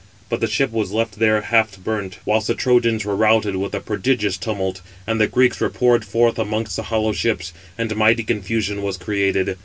But 0.29 0.39
the 0.41 0.47
ship 0.47 0.71
was 0.71 0.91
left 0.91 1.19
there 1.19 1.39
half 1.41 1.77
burnt, 1.77 2.17
whilst 2.25 2.47
the 2.47 2.55
Trojans 2.55 3.05
were 3.05 3.15
routed 3.15 3.57
with 3.57 3.75
a 3.75 3.79
prodigious 3.79 4.35
tumult: 4.35 4.81
and 5.05 5.21
the 5.21 5.27
Greeks 5.27 5.59
were 5.59 5.69
poured 5.69 6.05
forth 6.05 6.39
amongst 6.39 6.75
the 6.77 6.81
hollow 6.89 7.11
ships; 7.13 7.53
and 7.77 7.95
mighty 7.95 8.23
confusion 8.23 8.81
was 8.81 8.97
created. 8.97 9.57